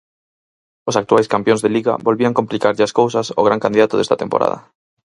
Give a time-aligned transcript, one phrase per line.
[0.89, 4.57] Os actuais campións de Liga volvían complicarlle as cousas o gran candidato desta temporada.